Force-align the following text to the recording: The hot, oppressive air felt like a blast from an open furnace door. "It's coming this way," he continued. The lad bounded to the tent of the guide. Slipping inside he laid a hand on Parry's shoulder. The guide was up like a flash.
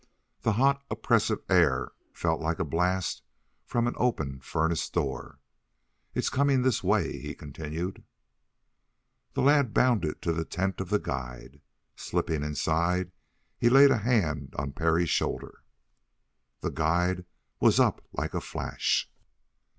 The 0.41 0.53
hot, 0.53 0.83
oppressive 0.89 1.43
air 1.47 1.91
felt 2.11 2.41
like 2.41 2.57
a 2.57 2.63
blast 2.65 3.21
from 3.67 3.85
an 3.85 3.93
open 3.97 4.39
furnace 4.39 4.89
door. 4.89 5.37
"It's 6.15 6.27
coming 6.27 6.63
this 6.63 6.83
way," 6.83 7.19
he 7.19 7.35
continued. 7.35 8.03
The 9.33 9.43
lad 9.43 9.75
bounded 9.75 10.19
to 10.23 10.33
the 10.33 10.43
tent 10.43 10.81
of 10.81 10.89
the 10.89 10.97
guide. 10.97 11.61
Slipping 11.95 12.41
inside 12.41 13.11
he 13.59 13.69
laid 13.69 13.91
a 13.91 13.97
hand 13.97 14.55
on 14.57 14.71
Parry's 14.71 15.11
shoulder. 15.11 15.63
The 16.61 16.71
guide 16.71 17.25
was 17.59 17.79
up 17.79 18.03
like 18.11 18.33
a 18.33 18.41
flash. 18.41 19.07